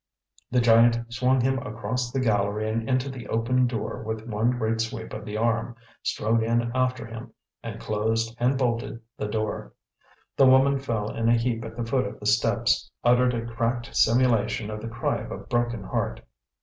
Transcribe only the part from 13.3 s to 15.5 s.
a cracked simulation of the cry of a